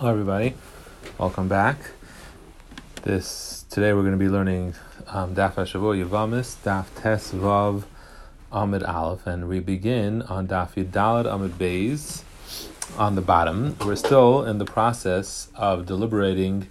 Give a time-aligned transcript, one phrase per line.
[0.00, 0.54] Hello, everybody.
[1.18, 1.76] Welcome back.
[3.02, 4.72] This today we're going to be learning
[5.08, 7.82] um, Daf Hashavua Yavamis, Daf Tes Vav
[8.50, 12.22] Amid Aleph, and we begin on Daf Yudalad Amid Beis
[12.96, 13.76] on the bottom.
[13.84, 16.68] We're still in the process of deliberating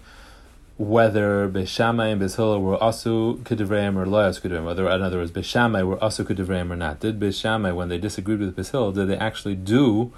[0.77, 4.65] whether Beishamai and Bezhila were also kedivreim or loyas kedivreim.
[4.65, 6.99] Whether, in other words, Beishamai were also kedivreim or not.
[6.99, 10.11] Did Beishamai, when they disagreed with Bezhila, did they actually do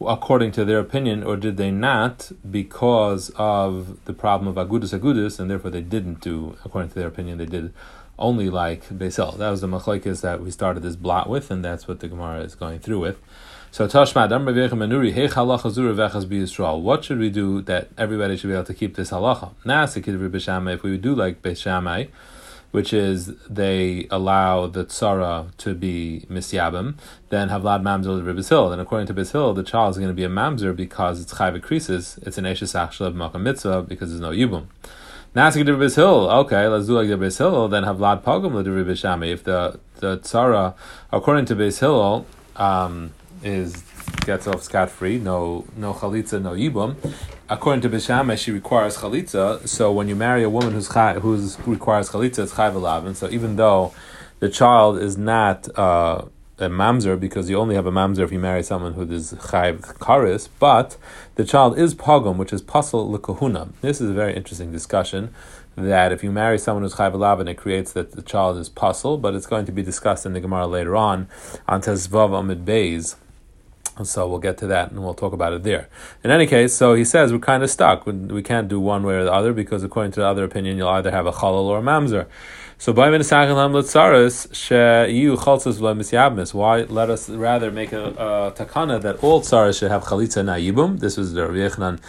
[0.00, 5.38] according to their opinion, or did they not because of the problem of agudus agudus,
[5.38, 7.38] and therefore they didn't do according to their opinion.
[7.38, 7.72] They did
[8.18, 9.36] only like Beisel.
[9.38, 12.40] That was the machlekes that we started this blot with, and that's what the Gemara
[12.40, 13.18] is going through with.
[13.70, 16.80] So Tashma Manuri Zuru, Vechas, Beestral.
[16.80, 19.50] What should we do that everybody should be able to keep this halacha?
[20.74, 22.06] If we do like Beis Shammai,
[22.74, 26.92] which is they allow the tzara to be misyabim,
[27.28, 28.70] then havlad mamzer Bisil.
[28.70, 31.60] Then according to Bisil, the child is going to be a mamzer because it's chayv
[31.60, 34.66] krisis, it's an eshes of makam mitzvah because there's no yibum.
[35.36, 39.30] Nasik Bisil, okay, let's do like the Bisil, then havlad pogum Bishami.
[39.32, 40.74] If the the tzara,
[41.12, 42.24] according to Bisil,
[42.56, 43.12] um,
[43.44, 43.84] is
[44.26, 46.96] gets off scot free, no no chalitza, no yibum.
[47.46, 49.68] According to Bishama, she requires chalitza.
[49.68, 53.14] So when you marry a woman who's chai, who's requires chalitza, it's chayv alavin.
[53.14, 53.92] So even though
[54.40, 56.24] the child is not uh,
[56.58, 59.82] a mamzer because you only have a mamzer if you marry someone who is chayv
[59.98, 60.96] karis, but
[61.34, 63.72] the child is pogum, which is pasal lekahuna.
[63.82, 65.34] This is a very interesting discussion.
[65.76, 69.34] That if you marry someone who's alavin, it creates that the child is pasal, but
[69.34, 71.28] it's going to be discussed in the Gemara later on
[71.68, 73.16] on Tezvav Amid Beis
[74.02, 75.88] so we'll get to that and we'll talk about it there.
[76.24, 78.04] In any case, so he says we're kind of stuck.
[78.06, 80.88] We can't do one way or the other because according to the other opinion, you'll
[80.88, 82.26] either have a chalal or a mamzer.
[82.76, 83.08] So by
[86.54, 90.98] why let us rather make a, a takana that all tsaras should have chalitza na'ibum?
[90.98, 92.00] This was the Rav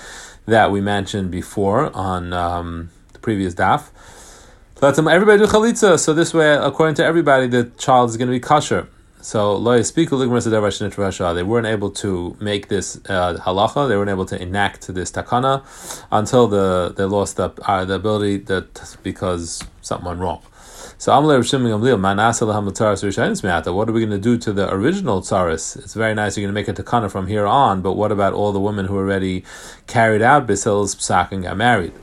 [0.48, 3.90] that we mentioned before on um, the previous daf.
[4.82, 6.00] Let everybody do chalitza.
[6.00, 8.88] So this way, according to everybody, the child is going to be kosher.
[9.26, 13.88] So they weren't able to make this uh, halacha.
[13.90, 15.64] They weren't able to enact this takana
[16.12, 20.44] until the they lost the uh, the ability that because something went wrong.
[21.00, 21.52] So what are
[23.92, 25.76] we going to do to the original tsaris?
[25.76, 26.38] It's very nice.
[26.38, 28.86] You're going to make a takana from here on, but what about all the women
[28.86, 29.44] who already
[29.88, 31.94] carried out Bisil's psak and got married?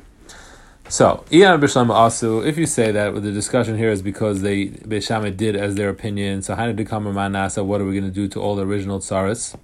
[0.93, 5.75] So, Asu, if you say that the discussion here is because they Beishamai did as
[5.75, 8.67] their opinion, so Hana Dikam Manasa, what are we going to do to all the
[8.67, 9.57] original tsaris?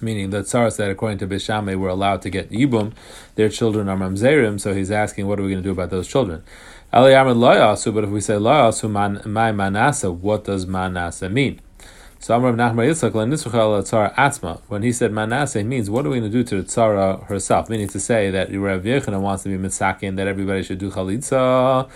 [0.00, 2.92] Meaning the tsaris that according to Beishamai were allowed to get Yibum,
[3.34, 6.06] their children are Mamzerim, so he's asking what are we going to do about those
[6.06, 6.44] children?
[6.92, 8.88] Asu, but if we say Loyasu,
[9.28, 11.60] my Manasa, what does Manasa mean?
[12.22, 14.60] So Amrav Nachman Yitzchak Atzma.
[14.68, 17.68] When he said Manasseh, means what are we going to do to the tzara herself?
[17.68, 21.90] Meaning to say that Rav Yechina wants to be mitzakin, that everybody should do chalitza.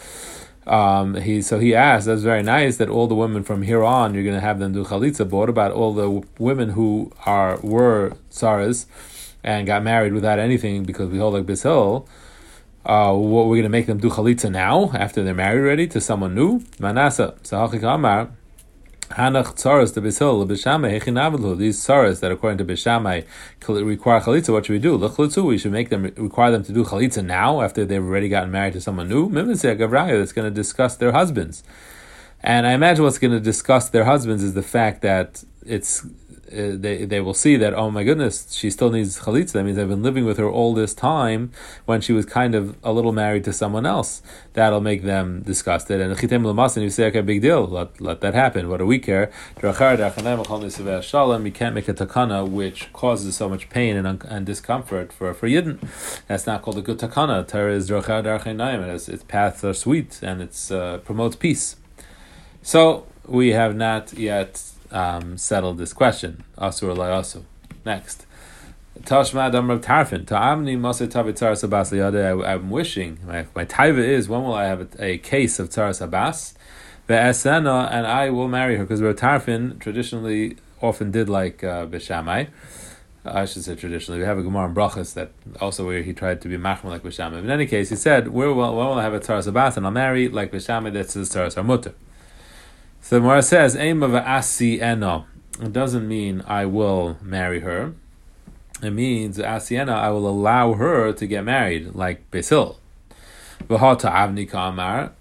[0.67, 2.07] Um, he so he asked.
[2.07, 4.73] That's very nice that all the women from here on you're going to have them
[4.73, 5.19] do chalitza.
[5.19, 8.87] But what about all the women who are were tzaras
[9.45, 12.05] and got married without anything because we hold like Bisil?
[12.85, 16.01] Uh, what we're going to make them do chalitza now after they're married already to
[16.01, 16.65] someone new?
[16.81, 17.37] Manasseh.
[17.45, 18.31] So Amar.
[19.11, 23.25] Hanach tzaras the Bishil, Bishamai, Hechinavlu, these tzaras that according to Bishamai
[23.69, 24.99] require chalitza, what should we do?
[24.99, 28.51] Lechlutu, we should make them require them to do chalitza now after they've already gotten
[28.51, 29.29] married to someone new.
[29.29, 31.63] Mimnisya Gavraya that's going to discuss their husbands.
[32.43, 36.05] And I imagine what's going to discuss their husbands is the fact that it's
[36.53, 39.53] uh, they they will see that oh my goodness she still needs chalitza.
[39.53, 41.53] That means I've been living with her all this time
[41.85, 44.23] when she was kind of a little married to someone else.
[44.53, 46.01] That'll make them disgusted.
[46.01, 48.69] And chitem lamasin you say okay big deal let let that happen.
[48.69, 49.31] What do we care?
[49.57, 49.99] We can't
[51.75, 55.79] make a takana which causes so much pain and, and discomfort for for yidden.
[56.29, 57.47] That's not called a good takana.
[57.47, 61.77] Torah is its its paths are sweet and it uh, promotes peace.
[62.63, 66.45] So we have not yet um, settle this question.
[66.59, 67.43] Asur asu.
[67.85, 68.27] Next.
[69.03, 70.27] Tashma Damrav Tarfon.
[70.27, 75.19] Ta'amni Tavitzar Sabas I'm wishing, my, my taiva is, when will I have a, a
[75.19, 76.55] case of Tzar Sabas?
[77.09, 82.49] Ve'esena, and I will marry her, because Rav Tarfon traditionally often did like uh, Bishamai.
[83.25, 84.21] I should say traditionally.
[84.21, 87.03] We have a Gemara in Brachas that also where he tried to be machma like
[87.03, 87.39] Bishamai.
[87.39, 89.77] In any case, he said, where will, when will I have a Tzar Sabas?
[89.77, 91.93] And I'll marry like Bishamai, that's his Tzar Sarmutter.
[93.07, 95.27] So the Gemara says, "Aim of asi eno."
[95.63, 97.95] It doesn't mean I will marry her.
[98.83, 99.91] It means asiena.
[99.91, 102.81] I will allow her to get married, like Basil.
[103.69, 105.13] V'hata avni kamar.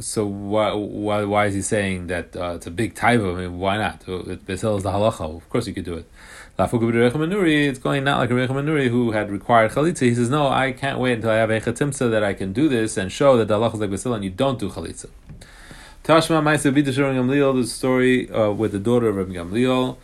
[0.00, 3.20] So why, why, why is he saying that uh, it's a big type?
[3.20, 4.04] I mean, why not?
[4.44, 5.36] Basil is the halacha.
[5.36, 6.06] Of course, you could do it.
[6.58, 10.00] It's going not like a Rechamanuri who had required chalitza.
[10.00, 12.68] He says, no, I can't wait until I have a chatimsa that I can do
[12.68, 15.06] this and show that the Allah is like Basil and you don't do chalitza.
[16.04, 19.98] Tashma Maisa Bita Shur Gamliel, the story uh, with the daughter of Rabbi Gamliel.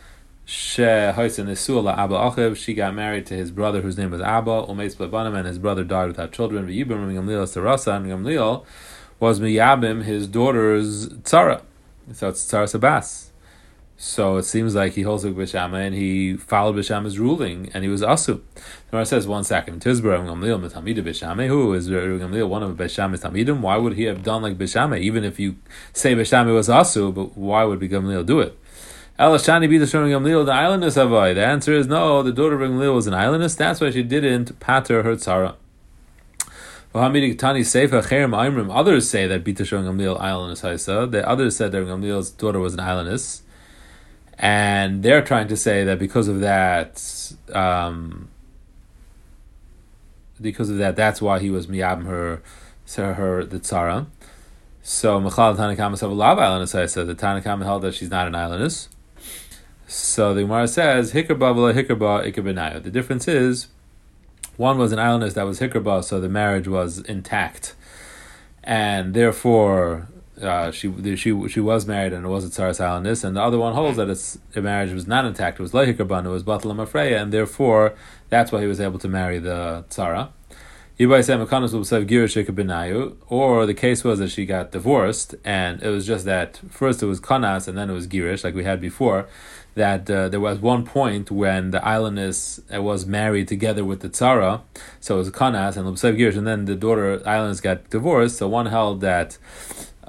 [0.45, 2.55] She Abba Achiv.
[2.55, 4.63] She got married to his brother, whose name was Abba.
[4.69, 6.65] Umeis Banim, and his brother died without children.
[6.65, 8.63] V'yibim Rabbi Gamliel Sarasa, and Gamliel
[9.19, 11.63] was Miyabim, his daughter's tzara.
[12.13, 13.28] So it's tzara Sabas.
[14.01, 17.89] So it seems like he holds with Bishama and he followed Bishama's ruling and he
[17.89, 18.39] was asu.
[18.89, 19.81] Gemara says one second.
[19.81, 21.47] Tizbra Gamliel Mitamida Bishame.
[21.47, 23.59] Who is Gamliel one of Bishama's Tamidim?
[23.59, 24.97] Why would he have done like Bishama?
[24.97, 25.57] Even if you
[25.91, 28.57] say Bishame was asu, but why would Gamliel do it?
[29.19, 31.35] Elashani be the Gamliel the ailonis Avai.
[31.35, 32.23] The answer is no.
[32.23, 33.57] The daughter of Gamliel was an ailonis.
[33.57, 35.55] That's why she didn't pater her tzara.
[36.95, 37.39] Others
[39.09, 41.11] say that Bita Gamliel ailonis Haisa.
[41.11, 43.41] The others said that Gamliel's daughter was an ailonis
[44.39, 47.03] and they're trying to say that because of that,
[47.53, 48.29] um,
[50.39, 52.41] because of that, that's why he was miyabim her,
[52.95, 54.07] her the tzara.
[54.81, 58.33] So Mechal Tanakama said, "Lav ailonis." I said the Tanakama held that she's not an
[58.33, 58.87] ailonis.
[59.87, 63.67] So the Gemara says, "Hikrba v'la hikrba ikabinayu." The difference is,
[64.55, 67.75] one was an ailonis that was hikrba, so the marriage was intact,
[68.63, 70.07] and therefore
[70.41, 73.57] uh, she she she was married and it was a tsaras ailonis, and the other
[73.57, 75.59] one holds that its the marriage was not intact.
[75.59, 77.93] It was lehikarban, it was batalam afreya, and therefore
[78.29, 80.29] that's why he was able to marry the tzara.
[81.01, 81.25] Or
[83.65, 87.21] the case was that she got divorced, and it was just that first it was
[87.21, 89.25] kanas and then it was girish, like we had before.
[89.75, 94.09] That uh, there was one point when the ailonis uh, was married together with the
[94.09, 94.61] tzara,
[94.99, 95.87] so it was kanas and
[96.17, 98.35] girish, and then the daughter ailonis got divorced.
[98.39, 99.37] So one held that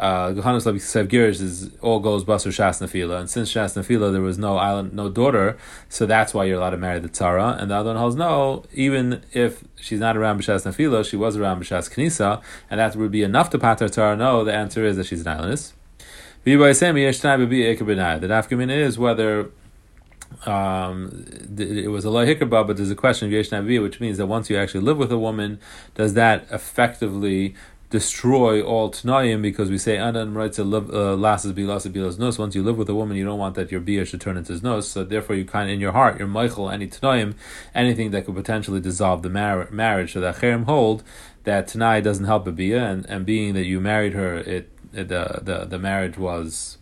[0.00, 4.22] uh, Gehanas Sev Girish is all goes Basar Shas Nafila, and since Shas Nafila there
[4.22, 5.58] was no island, no daughter,
[5.90, 7.60] so that's why you're allowed to marry the Tzara.
[7.60, 11.36] And the other one holds no, even if she's not around B'Shas Nafila, she was
[11.36, 14.16] around B'Shas Knisa, and that would be enough to pater Tzara.
[14.16, 15.74] No, the answer is that she's an ailonis.
[16.44, 19.50] The Nafkamina is whether
[20.46, 21.26] um,
[21.58, 23.50] it was a loy hikabah, but there's a question of yesh
[23.82, 25.60] which means that once you actually live with a woman,
[25.94, 27.54] does that effectively
[27.90, 32.38] destroy all tnayim because we say anan writes a lasses be lasses bilas nos.
[32.38, 34.58] Once you live with a woman, you don't want that your bia should turn into
[34.62, 34.88] nose.
[34.88, 37.34] So therefore, you kind of, in your heart, you're michael any tnayim,
[37.74, 40.12] anything that could potentially dissolve the mar- marriage.
[40.12, 41.02] So that cherem hold
[41.44, 45.08] that tanai doesn't help a bia, and, and being that you married her, it, it
[45.08, 46.78] the, the the marriage was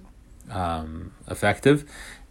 [0.51, 1.85] um, effective,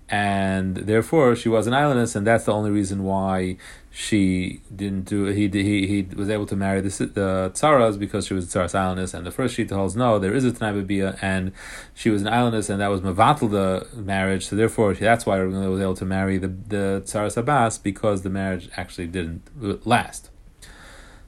[0.09, 3.57] and therefore she was an ailonis, and that's the only reason why
[3.92, 8.33] she didn't do he he he was able to marry the the tsaras because she
[8.33, 11.51] was a tsaras ailonis, and the first she tells no, there is a tanai and
[11.94, 14.48] she was an ailonis, and that was mavatal the marriage.
[14.48, 18.30] So therefore, that's why Rabbi was able to marry the the tsaras abbas because the
[18.30, 20.30] marriage actually didn't last.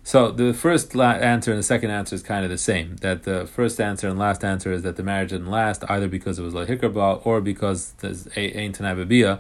[0.10, 2.96] So the first la- answer and the second answer is kind of the same.
[3.02, 6.40] That the first answer and last answer is that the marriage didn't last either because
[6.40, 9.40] it was like hikrba or because there's ain't tanai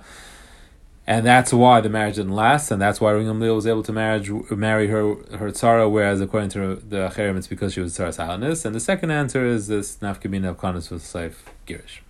[1.07, 4.29] and that's why the marriage didn't last, and that's why Ringam was able to marriage,
[4.51, 8.63] marry her her tzara, whereas according to the Cherem, it's because she was tzara sahanis.
[8.63, 11.33] And the second answer is this nafkamina of kanas with saif
[11.65, 12.01] girish.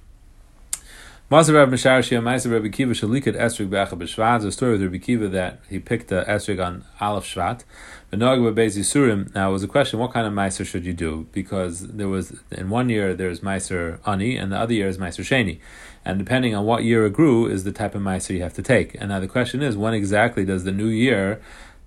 [1.29, 4.41] Maser Rabbi Misharashia, Maser Rabbi Kiva Shalikat Esrig Becha B'Shvat.
[4.41, 7.65] The story with Rabbi Kiva that he picked the Esrig on Aleph Shvat.
[8.11, 9.31] Benog B'Bezi Surim.
[9.35, 11.27] Now it was a question: What kind of Meiser should you do?
[11.31, 15.21] Because there was in one year there's Meiser Ani, and the other year is Meiser
[15.21, 15.59] Sheni
[16.05, 18.63] and depending on what year it grew is the type of meiser you have to
[18.63, 18.95] take.
[18.95, 21.41] And now the question is, when exactly does the new year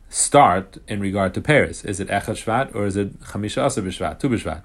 [0.08, 1.84] start in regard to Paris?
[1.84, 4.62] Is it Echad Shvat or is it Chamisha Asa B'Shvat, Tu B'Shvat?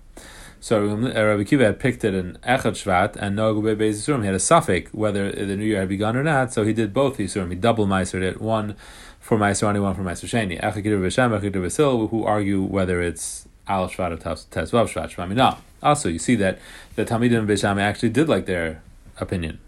[0.59, 4.21] So Rabbi Kiva had picked it in Echad Shvat, and Nogu Be'ez Yisurim.
[4.21, 6.93] He had a suffix whether the new year had begun or not, so he did
[6.93, 7.49] both Yisurim.
[7.49, 8.75] He double Meisered it, one
[9.19, 10.59] for Meiser Ani, one for Meiser Sheni.
[10.61, 15.13] Echad Kidur B'Shem, Echad Kidur who argue whether it's Al Shvat or Tes Vav Shvat.
[15.13, 15.57] Shmamina.
[15.83, 16.59] Also, you see that
[16.95, 18.81] the Talmidim and Bishami actually did like their
[19.19, 19.59] opinion.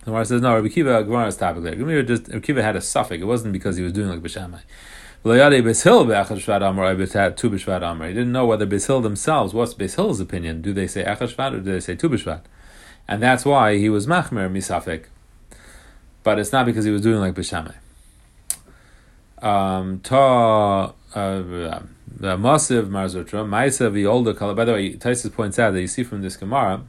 [0.00, 0.54] The Gemara says no.
[0.54, 1.76] Rabbi Kiva Gemara is topic there.
[1.76, 3.20] Rabbi Kiva had a suffix.
[3.20, 4.60] It wasn't because he was doing like Bishamai.
[5.24, 5.52] He didn't
[8.32, 10.62] know whether Bishil themselves, what's Bishil's opinion?
[10.62, 12.38] Do they say Echad or do they say Tu?
[13.08, 15.06] And that's why he was Machmer Misafik.
[16.22, 17.74] But it's not because he was doing like Bishamai.
[19.42, 21.82] Um, ta uh,
[22.20, 24.54] Masiv Mar Zutra, Maisa Violda Kala.
[24.54, 26.82] By the way, Taisus points out that you see from this Gemara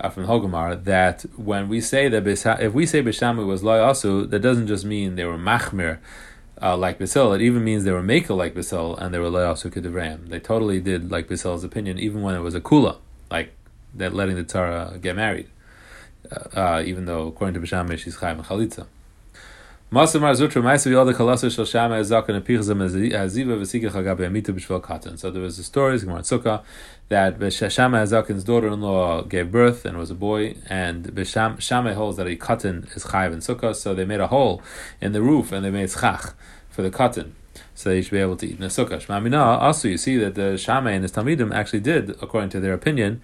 [0.00, 4.28] uh, from Hogomar that when we say that if we say Bishamu was loy asu,
[4.30, 5.98] that doesn't just mean they were machmir
[6.62, 7.32] uh, like Basil.
[7.32, 10.28] It even means they were makel like Basil and they were loy asu kedivram.
[10.28, 12.98] They totally did like Basil's opinion, even when it was a kula,
[13.30, 13.52] like
[13.94, 15.48] that letting the Tara get married,
[16.30, 18.86] uh, uh, even though according to Bishamu she's chayim chalitza.
[19.94, 20.32] All the and
[24.82, 25.18] Katan.
[25.18, 26.62] So there was a story, Gemara Sukkah,
[27.10, 32.26] that Shama Hazakin's daughter-in-law gave birth and was a boy, and the Shama holds that
[32.26, 34.62] a cotton is chayiv in sukkah, so they made a hole
[35.02, 36.32] in the roof and they made schach
[36.70, 37.34] for the cotton,
[37.74, 39.60] so they should be able to eat in the sukkah.
[39.60, 43.20] Also you see that the Shama and his Talmidim actually did, according to their opinion,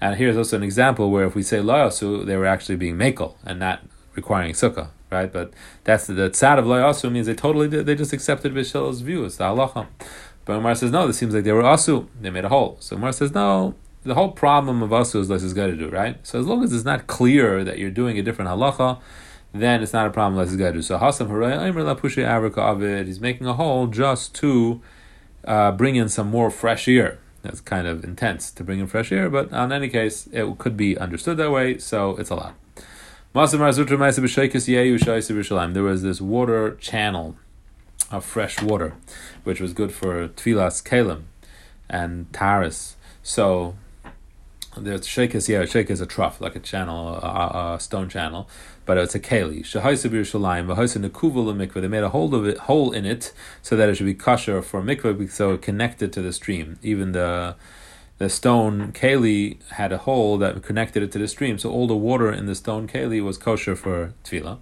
[0.00, 3.34] and here's also an example where if we say layasu, they were actually being makel
[3.44, 3.82] and not
[4.14, 5.32] requiring sukkah right?
[5.32, 5.52] But
[5.84, 9.24] that's the, tzad of also means they totally did, they just accepted Bishil's view.
[9.24, 9.86] It's the halacha.
[10.44, 11.06] But Umar says no.
[11.06, 12.06] This seems like they were asu.
[12.20, 12.76] They made a hole.
[12.80, 13.74] So Umar says no.
[14.04, 16.24] The whole problem of asu is less is got to do right.
[16.24, 19.00] So as long as it's not clear that you're doing a different halacha,
[19.52, 20.82] then it's not a problem less is got to do.
[20.82, 21.28] So Hasam
[22.58, 23.06] Avid.
[23.06, 24.80] He's making a hole just to
[25.44, 27.18] uh, bring in some more fresh air.
[27.42, 30.76] That's kind of intense to bring in fresh air, but in any case, it could
[30.76, 31.78] be understood that way.
[31.78, 32.54] So it's allowed.
[33.36, 33.52] There was
[36.02, 37.36] this water channel
[38.10, 38.94] of fresh water,
[39.44, 41.24] which was good for tfilas kalim
[41.86, 42.94] and taris.
[43.22, 43.74] So
[44.74, 48.48] there's sheikis, yeah, sheik is a trough, like a channel, a, a stone channel,
[48.86, 49.60] but it's a keli.
[49.60, 51.74] Shahaisa b'Yerushalayim, v'haisa nekuva.
[51.82, 54.62] They made a hole of it, hole in it, so that it should be kosher
[54.62, 56.78] for mikveh, so it connected to the stream.
[56.82, 57.54] Even the
[58.18, 61.96] the stone keli had a hole that connected it to the stream, so all the
[61.96, 64.58] water in the stone keli was kosher for tefillah.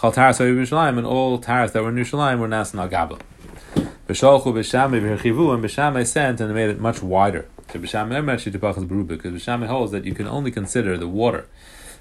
[0.00, 3.20] Chal taras and all taras that were in Yerushalayim were nas nagabla.
[4.08, 7.46] B'sholchu b'shamay v'herchivu, and b'shamay sent and made it much wider.
[7.68, 11.46] To b'shamay actually to because b'shamay holds that you can only consider the water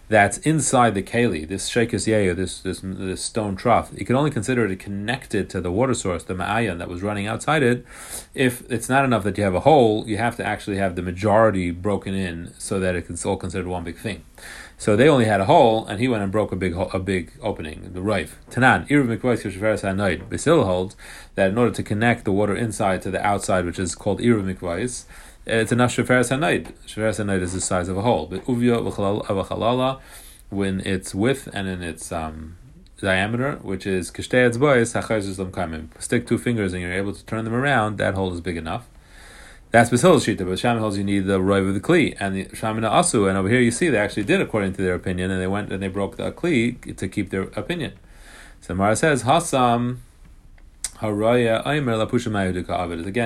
[0.09, 4.31] that's inside the keli, this sheikis yeya, this, this this stone trough, you can only
[4.31, 7.85] consider it connected to the water source, the ma'ayan that was running outside it.
[8.33, 11.03] If it's not enough that you have a hole, you have to actually have the
[11.03, 14.25] majority broken in so that it can all considered one big thing.
[14.79, 17.33] So they only had a hole, and he went and broke a big a big
[17.41, 18.39] opening, the rife.
[18.49, 20.29] Tanan, HaNoid.
[20.29, 20.95] Basil holds
[21.35, 24.55] that in order to connect the water inside to the outside, which is called Irav
[24.55, 25.05] Mikvais,
[25.49, 26.73] it's enough sheferes hanaid.
[26.87, 28.27] Sheferes hanaid is the size of a hole.
[28.27, 29.99] But uvia v'chalala,
[30.49, 32.57] when it's width and in its um,
[33.01, 35.89] diameter, which is kishtei etzbois hachayzus kamim.
[36.01, 37.97] Stick two fingers and you're able to turn them around.
[37.97, 38.87] That hole is big enough.
[39.71, 42.45] That's Basil's shita, but Shami holds you need the roiv of the kli and the
[42.45, 43.29] Shamina asu.
[43.29, 45.71] And over here you see they actually did according to their opinion, and they went
[45.71, 47.93] and they broke the kli to keep their opinion.
[48.61, 49.97] So Mara says Hasam
[51.01, 51.19] Again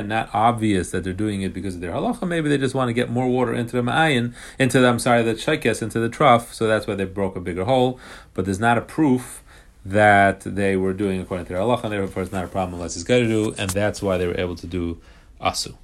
[0.07, 2.27] not obvious that they're doing it because of their halacha.
[2.27, 5.23] Maybe they just want to get more water into the ma'ayin, into the I'm sorry,
[5.23, 7.99] the shaykes, into the trough, so that's why they broke a bigger hole.
[8.33, 9.43] But there's not a proof
[9.85, 12.95] that they were doing according to their halacha, and therefore it's not a problem unless
[12.95, 15.01] it's got to do, and that's why they were able to do
[15.41, 15.75] asu.